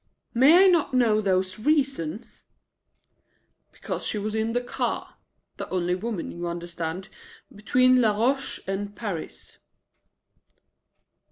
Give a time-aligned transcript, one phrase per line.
[0.33, 2.47] "May I not know those reasons?"
[3.71, 5.17] "Because she was in the car
[5.57, 7.07] the only woman, you understand
[7.55, 9.59] between Laroche and Paris."